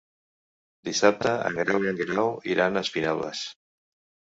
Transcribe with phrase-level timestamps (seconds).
[0.89, 3.47] Dissabte en Grau i en Guerau iran a Espinelves.